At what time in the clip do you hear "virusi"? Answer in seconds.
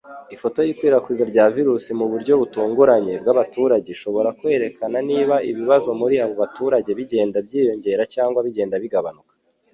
1.55-1.89